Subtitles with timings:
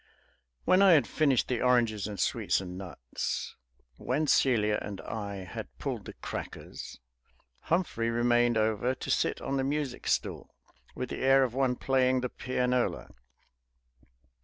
[0.65, 3.55] When I had finished the oranges and sweets and nuts,
[3.97, 6.99] when Celia and I had pulled the crackers,
[7.65, 10.55] Humphrey remained over to sit on the music stool,
[10.95, 13.09] with the air of one playing the pianola.